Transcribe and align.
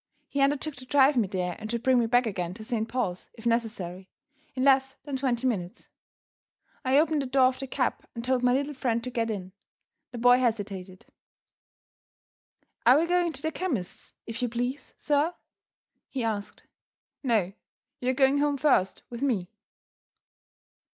He 0.29 0.41
undertook 0.41 0.75
to 0.77 0.85
drive 0.87 1.15
me 1.15 1.27
there 1.27 1.55
and 1.59 1.69
to 1.69 1.77
bring 1.77 1.99
me 1.99 2.07
back 2.07 2.25
again 2.25 2.55
to 2.55 2.63
Saint 2.63 2.89
Paul's 2.89 3.29
(if 3.35 3.45
necessary), 3.45 4.09
in 4.55 4.63
less 4.63 4.93
than 5.03 5.15
twenty 5.15 5.45
minutes. 5.45 5.89
I 6.83 6.97
opened 6.97 7.21
the 7.21 7.27
door 7.27 7.45
of 7.45 7.59
the 7.59 7.67
cab, 7.67 8.03
and 8.15 8.25
told 8.25 8.41
my 8.41 8.51
little 8.51 8.73
friend 8.73 9.03
to 9.03 9.11
get 9.11 9.29
in. 9.29 9.51
The 10.11 10.17
boy 10.17 10.39
hesitated. 10.39 11.05
"Are 12.83 12.97
we 12.97 13.05
going 13.05 13.31
to 13.31 13.43
the 13.43 13.51
chemist's, 13.51 14.15
if 14.25 14.41
you 14.41 14.49
please, 14.49 14.95
sir?" 14.97 15.35
he 16.09 16.23
asked. 16.23 16.63
"No. 17.21 17.53
You 17.99 18.09
are 18.09 18.13
going 18.13 18.39
home 18.39 18.57
first, 18.57 19.03
with 19.11 19.21
me." 19.21 19.51